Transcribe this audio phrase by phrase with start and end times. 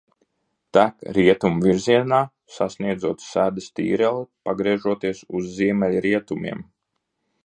[0.75, 2.21] Tek rietumu virzienā,
[2.55, 6.65] sasniedzot Sedas tīreli pagriežoties uz ziemeļrietumiem.